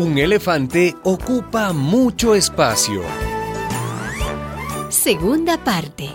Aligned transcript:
Un 0.00 0.16
elefante 0.16 0.96
ocupa 1.02 1.74
mucho 1.74 2.34
espacio. 2.34 3.02
Segunda 4.88 5.62
parte. 5.62 6.08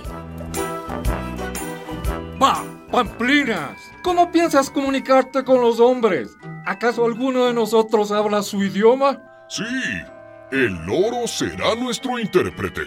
¡Bah! 2.39 2.63
¡Pamplinas! 2.91 3.77
¿Cómo 4.01 4.31
piensas 4.31 4.71
comunicarte 4.71 5.43
con 5.43 5.61
los 5.61 5.79
hombres? 5.79 6.35
¿Acaso 6.65 7.05
alguno 7.05 7.45
de 7.45 7.53
nosotros 7.53 8.11
habla 8.11 8.41
su 8.41 8.63
idioma? 8.63 9.21
Sí, 9.49 9.63
el 10.51 10.73
loro 10.87 11.27
será 11.27 11.75
nuestro 11.75 12.17
intérprete. 12.17 12.81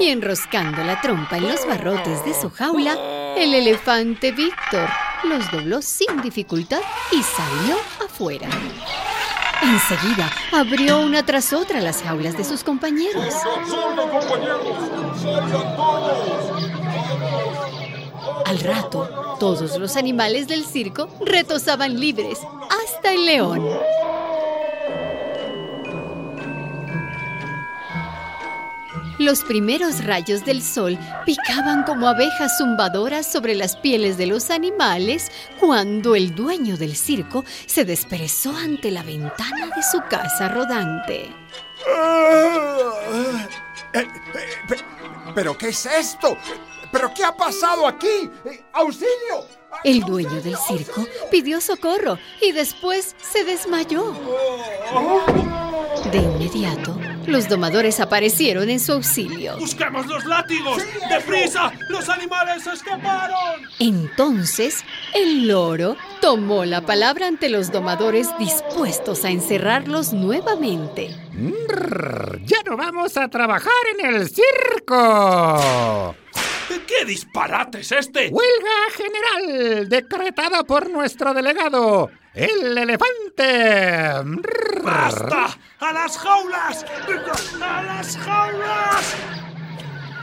Y 0.00 0.08
enroscando 0.08 0.82
la 0.82 0.98
trompa 1.02 1.36
en 1.36 1.48
los 1.48 1.66
barrotes 1.66 2.24
de 2.24 2.32
su 2.32 2.48
jaula, 2.48 2.94
el 3.36 3.52
elefante 3.52 4.32
Víctor 4.32 4.88
los 5.24 5.50
dobló 5.50 5.82
sin 5.82 6.20
dificultad 6.22 6.80
y 7.10 7.22
salió 7.22 7.76
afuera. 8.04 8.48
Enseguida 9.62 10.30
abrió 10.52 11.00
una 11.00 11.24
tras 11.24 11.52
otra 11.52 11.80
las 11.80 12.02
jaulas 12.02 12.36
de 12.36 12.44
sus 12.44 12.62
compañeros. 12.62 13.34
Al 18.46 18.60
rato, 18.60 19.36
todos 19.40 19.78
los 19.78 19.96
animales 19.96 20.48
del 20.48 20.64
circo 20.64 21.08
retozaban 21.24 21.98
libres, 21.98 22.38
hasta 22.70 23.12
el 23.12 23.24
león. 23.24 23.66
Los 29.24 29.42
primeros 29.42 30.04
rayos 30.04 30.44
del 30.44 30.62
sol 30.62 30.98
picaban 31.24 31.84
como 31.84 32.08
abejas 32.08 32.58
zumbadoras 32.58 33.32
sobre 33.32 33.54
las 33.54 33.74
pieles 33.74 34.18
de 34.18 34.26
los 34.26 34.50
animales 34.50 35.32
cuando 35.58 36.14
el 36.14 36.34
dueño 36.34 36.76
del 36.76 36.94
circo 36.94 37.42
se 37.64 37.86
desperezó 37.86 38.54
ante 38.54 38.90
la 38.90 39.02
ventana 39.02 39.70
de 39.74 39.82
su 39.90 40.02
casa 40.10 40.50
rodante. 40.50 41.30
Eh, 41.86 43.48
eh, 43.94 44.06
pe- 44.68 44.84
¿Pero 45.34 45.56
qué 45.56 45.68
es 45.68 45.86
esto? 45.86 46.36
¿Pero 46.92 47.10
qué 47.14 47.24
ha 47.24 47.34
pasado 47.34 47.86
aquí? 47.88 48.30
Eh, 48.44 48.62
¡Auxilio! 48.74 49.46
El 49.84 50.00
dueño 50.00 50.40
del 50.40 50.56
circo 50.56 51.06
pidió 51.30 51.60
socorro 51.60 52.18
y 52.40 52.52
después 52.52 53.14
se 53.20 53.44
desmayó. 53.44 54.14
De 56.10 56.18
inmediato, 56.18 56.98
los 57.26 57.48
domadores 57.48 58.00
aparecieron 58.00 58.70
en 58.70 58.80
su 58.80 58.92
auxilio. 58.92 59.58
¡Busquemos 59.58 60.06
los 60.06 60.24
látigos! 60.24 60.82
¡Deprisa! 61.10 61.72
¡Los 61.88 62.08
animales 62.08 62.66
escaparon! 62.66 63.62
Entonces, 63.78 64.82
el 65.14 65.48
loro 65.48 65.96
tomó 66.20 66.64
la 66.64 66.80
palabra 66.80 67.26
ante 67.26 67.48
los 67.50 67.70
domadores 67.70 68.28
dispuestos 68.38 69.24
a 69.24 69.30
encerrarlos 69.30 70.12
nuevamente. 70.12 71.14
Ya 72.44 72.58
no 72.64 72.76
vamos 72.76 73.16
a 73.16 73.28
trabajar 73.28 73.72
en 73.98 74.14
el 74.14 74.28
circo. 74.30 76.14
¿Qué 76.86 77.04
disparate 77.04 77.80
es 77.80 77.92
este? 77.92 78.28
Huelga 78.30 78.70
general 78.96 79.88
decretada 79.88 80.64
por 80.64 80.88
nuestro 80.90 81.34
delegado, 81.34 82.10
el 82.34 82.76
elefante. 82.78 84.10
¡Basta! 84.82 85.58
¡A 85.80 85.92
las 85.92 86.18
jaulas! 86.18 86.84
¡A 87.60 87.82
las 87.82 88.16
jaulas! 88.16 89.14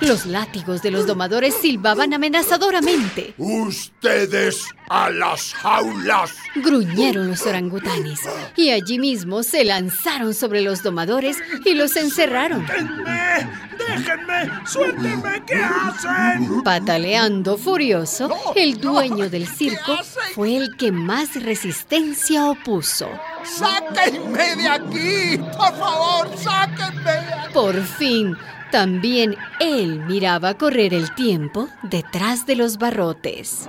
Los 0.02 0.26
látigos 0.26 0.82
de 0.82 0.90
los 0.90 1.06
domadores 1.06 1.54
silbaban 1.54 2.14
amenazadoramente. 2.16 3.36
¡Ustedes 3.38 4.66
a 4.90 5.12
las 5.12 5.54
jaulas! 5.54 6.34
Gruñeron 6.56 7.28
los 7.28 7.46
orangutanes 7.46 8.20
y 8.56 8.72
allí 8.72 8.98
mismo 8.98 9.44
se 9.44 9.64
lanzaron 9.64 10.34
sobre 10.34 10.62
los 10.62 10.82
domadores 10.82 11.38
y 11.66 11.76
los 11.76 11.96
encerraron. 11.98 12.66
¡Déjenme! 12.66 13.71
¡Déjenme! 13.88 14.50
¡Suéltenme! 14.66 15.44
¿Qué 15.46 15.56
hacen? 15.56 16.64
Pataleando 16.64 17.58
furioso, 17.58 18.30
el 18.56 18.80
dueño 18.80 19.30
del 19.30 19.48
circo 19.48 19.98
fue 20.36 20.58
el 20.58 20.76
que 20.78 20.92
más 20.92 21.42
resistencia 21.42 22.50
opuso. 22.50 23.10
¡Sáquenme 23.44 24.56
de 24.56 24.68
aquí! 24.70 25.38
¡Por 25.38 25.78
favor, 25.78 26.30
sáquenme 26.38 27.12
de 27.12 27.34
aquí! 27.34 27.54
Por 27.54 27.82
fin, 27.84 28.38
también 28.72 29.36
él 29.60 30.00
miraba 30.06 30.54
correr 30.54 30.94
el 30.94 31.14
tiempo 31.16 31.68
detrás 31.84 32.46
de 32.46 32.56
los 32.56 32.78
barrotes. 32.78 33.68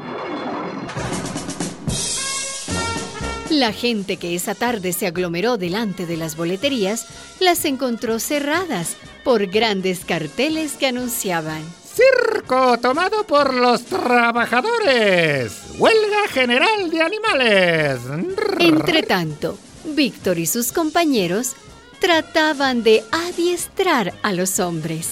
La 3.50 3.72
gente 3.72 4.16
que 4.16 4.34
esa 4.34 4.54
tarde 4.54 4.94
se 4.94 5.06
aglomeró 5.06 5.58
delante 5.58 6.06
de 6.06 6.16
las 6.16 6.36
boleterías 6.36 7.06
las 7.38 7.64
encontró 7.66 8.18
cerradas 8.18 8.96
por 9.24 9.46
grandes 9.46 10.04
carteles 10.04 10.72
que 10.72 10.86
anunciaban 10.86 11.62
Circo 11.94 12.78
tomado 12.78 13.26
por 13.26 13.52
los 13.52 13.84
trabajadores. 13.84 15.52
Huelga 15.76 16.26
general 16.30 16.88
de 16.90 17.02
animales. 17.02 18.00
Entre 18.58 19.02
tanto, 19.02 19.58
Víctor 19.84 20.38
y 20.38 20.46
sus 20.46 20.72
compañeros 20.72 21.52
trataban 22.00 22.82
de 22.82 23.04
adiestrar 23.12 24.14
a 24.22 24.32
los 24.32 24.58
hombres. 24.58 25.08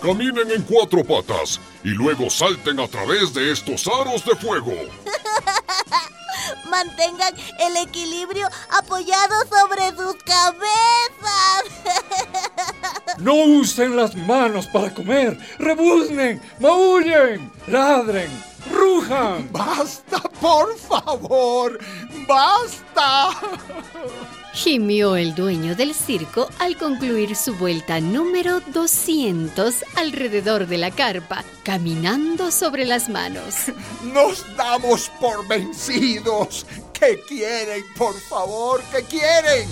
Caminen 0.00 0.50
en 0.50 0.62
cuatro 0.62 1.04
patas 1.04 1.60
y 1.84 1.90
luego 1.90 2.30
salten 2.30 2.80
a 2.80 2.88
través 2.88 3.34
de 3.34 3.52
estos 3.52 3.86
aros 3.86 4.24
de 4.24 4.36
fuego. 4.36 4.72
Mantengan 6.70 7.34
el 7.60 7.76
equilibrio 7.76 8.48
apoyado 8.70 9.34
sobre 9.50 9.90
sus 9.90 10.14
cabezas. 10.24 11.45
No 13.18 13.34
usen 13.34 13.96
las 13.96 14.14
manos 14.14 14.66
para 14.66 14.92
comer. 14.92 15.38
Rebuznen, 15.58 16.40
maullen, 16.60 17.50
ladren, 17.66 18.30
rujan. 18.70 19.48
¡Basta, 19.50 20.20
por 20.40 20.76
favor! 20.76 21.78
¡Basta! 22.28 23.30
Gimió 24.52 25.16
el 25.16 25.34
dueño 25.34 25.74
del 25.74 25.94
circo 25.94 26.48
al 26.58 26.78
concluir 26.78 27.36
su 27.36 27.54
vuelta 27.54 28.00
número 28.00 28.60
200 28.60 29.84
alrededor 29.96 30.66
de 30.66 30.78
la 30.78 30.90
carpa, 30.90 31.44
caminando 31.62 32.50
sobre 32.50 32.86
las 32.86 33.08
manos. 33.08 33.54
¡Nos 34.02 34.44
damos 34.56 35.10
por 35.20 35.46
vencidos! 35.46 36.66
¿Qué 36.92 37.20
quieren, 37.28 37.84
por 37.98 38.14
favor? 38.14 38.82
¿Qué 38.90 39.02
quieren? 39.02 39.68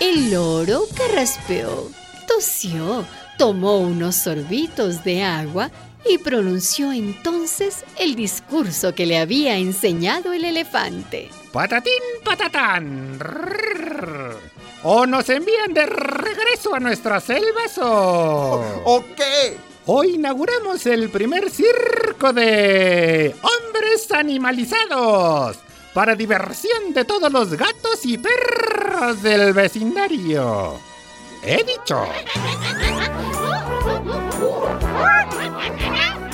El 0.00 0.30
loro 0.30 0.84
carraspeó, 0.96 1.90
tosió, 2.28 3.04
tomó 3.36 3.78
unos 3.78 4.14
sorbitos 4.14 5.02
de 5.02 5.24
agua 5.24 5.72
y 6.08 6.18
pronunció 6.18 6.92
entonces 6.92 7.84
el 7.98 8.14
discurso 8.14 8.94
que 8.94 9.06
le 9.06 9.18
había 9.18 9.56
enseñado 9.56 10.32
el 10.32 10.44
elefante. 10.44 11.28
Patatín, 11.52 12.00
patatán. 12.24 13.18
O 14.84 15.04
nos 15.04 15.28
envían 15.30 15.74
de 15.74 15.86
regreso 15.86 16.76
a 16.76 16.78
nuestras 16.78 17.24
selvas 17.24 17.76
o... 17.78 18.82
¿O 18.84 19.04
qué? 19.16 19.56
Hoy 19.86 20.14
inauguramos 20.14 20.86
el 20.86 21.10
primer 21.10 21.50
circo 21.50 22.32
de 22.32 23.34
hombres 23.42 24.12
animalizados 24.12 25.58
para 25.98 26.14
diversión 26.14 26.94
de 26.94 27.04
todos 27.04 27.32
los 27.32 27.54
gatos 27.54 28.06
y 28.06 28.18
perros 28.18 29.20
del 29.20 29.52
vecindario. 29.52 30.78
He 31.42 31.64
dicho. 31.64 32.04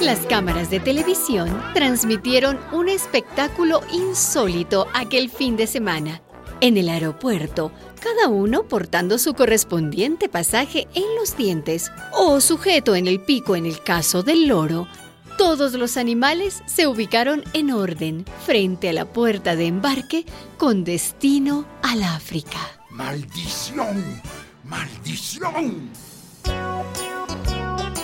Las 0.01 0.19
cámaras 0.27 0.69
de 0.69 0.81
televisión 0.81 1.65
transmitieron 1.73 2.61
un 2.73 2.91
espectáculo 2.91 3.81
insólito 3.91 4.87
aquel 4.93 5.31
fin 5.31 5.57
de 5.57 5.67
semana. 5.67 6.21
En 6.61 6.77
el 6.77 6.91
aeropuerto, 6.91 7.73
cada 8.03 8.29
uno 8.29 8.65
portando 8.65 9.17
su 9.17 9.33
correspondiente 9.33 10.29
pasaje 10.29 10.89
en 10.95 11.05
los 11.19 11.39
dientes 11.39 11.91
o 12.13 12.39
sujeto 12.43 12.95
en 12.95 13.07
el 13.07 13.19
pico 13.19 13.57
en 13.57 13.65
el 13.65 13.83
caso 13.83 14.23
del 14.23 14.47
loro, 14.47 14.87
todos 15.37 15.75
los 15.75 15.97
animales 15.97 16.63
se 16.67 16.87
ubicaron 16.87 17.43
en 17.53 17.71
orden 17.71 18.25
frente 18.45 18.91
a 18.91 18.93
la 18.93 19.05
puerta 19.05 19.57
de 19.57 19.67
embarque 19.67 20.25
con 20.59 20.85
destino 20.85 21.67
al 21.83 22.03
África. 22.03 22.59
¡Maldición! 22.91 24.23
¡Maldición! 24.65 25.91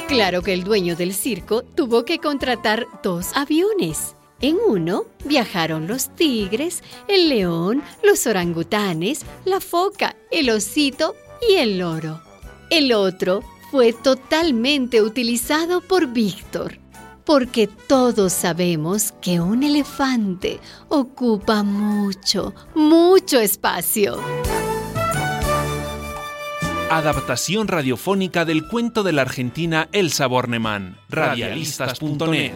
Claro 0.09 0.43
que 0.43 0.53
el 0.53 0.65
dueño 0.65 0.97
del 0.97 1.15
circo 1.15 1.62
tuvo 1.62 2.05
que 2.05 2.19
contratar 2.19 2.87
dos 3.03 3.29
aviones. 3.37 4.17
En 4.41 4.56
uno 4.67 5.05
viajaron 5.25 5.87
los 5.87 6.09
tigres, 6.17 6.83
el 7.06 7.29
león, 7.29 7.83
los 8.03 8.26
orangutanes, 8.26 9.21
la 9.44 9.61
foca, 9.61 10.17
el 10.33 10.50
osito 10.50 11.15
y 11.49 11.56
el 11.56 11.79
loro. 11.79 12.21
El 12.71 12.93
otro 12.93 13.44
fue 13.71 13.93
totalmente 13.93 15.00
utilizado 15.00 15.81
por 15.81 16.09
Víctor. 16.09 16.80
Porque 17.31 17.69
todos 17.69 18.32
sabemos 18.32 19.15
que 19.23 19.38
un 19.38 19.62
elefante 19.62 20.59
ocupa 20.88 21.62
mucho, 21.62 22.53
mucho 22.75 23.38
espacio. 23.38 24.19
Adaptación 26.91 27.69
radiofónica 27.69 28.44
del 28.44 28.67
cuento 28.67 29.05
de 29.05 29.12
la 29.12 29.23
argentina 29.23 29.88
Elsa 29.93 30.27
Bornemann. 30.27 30.99
Radialistas.net. 31.09 32.50